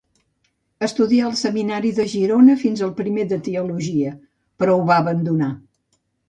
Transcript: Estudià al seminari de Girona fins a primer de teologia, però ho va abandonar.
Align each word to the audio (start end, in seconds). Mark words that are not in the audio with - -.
Estudià 0.85 1.27
al 1.27 1.35
seminari 1.41 1.91
de 1.99 2.05
Girona 2.13 2.55
fins 2.61 2.81
a 2.87 2.89
primer 3.01 3.27
de 3.35 3.39
teologia, 3.49 4.15
però 4.63 4.75
ho 4.79 4.83
va 4.89 4.99
abandonar. 5.05 5.53